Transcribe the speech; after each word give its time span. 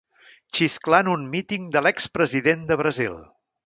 Xisclar 0.59 1.03
en 1.05 1.11
un 1.17 1.29
míting 1.37 1.69
de 1.77 1.87
l'expresident 1.89 2.69
de 2.73 2.83
Brasil. 2.85 3.19